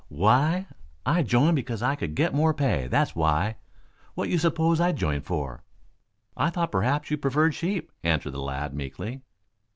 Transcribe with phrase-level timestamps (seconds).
[0.09, 0.65] "Why?
[1.05, 2.87] I joined because I could get more pay.
[2.87, 3.57] That's why.
[4.15, 5.63] What you suppose I joined for?"
[6.35, 9.21] "I thought perhaps you preferred sheep," answered the lad meekly.